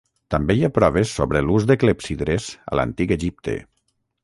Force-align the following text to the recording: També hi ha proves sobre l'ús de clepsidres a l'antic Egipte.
També 0.35 0.53
hi 0.59 0.63
ha 0.67 0.71
proves 0.77 1.11
sobre 1.17 1.43
l'ús 1.49 1.67
de 1.73 1.77
clepsidres 1.85 2.49
a 2.73 2.79
l'antic 2.81 3.17
Egipte. 3.19 3.57